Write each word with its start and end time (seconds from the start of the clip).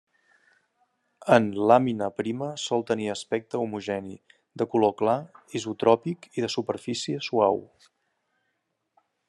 En 1.35 1.49
làmina 1.71 2.07
prima 2.21 2.47
sol 2.63 2.85
tenir 2.91 3.11
aspecte 3.15 3.61
homogeni, 3.65 4.17
de 4.61 4.69
color 4.73 4.95
clar, 5.03 5.17
isotròpic 5.61 6.29
i 6.41 6.47
de 6.47 6.51
superfície 6.55 7.21
suau. 7.29 7.63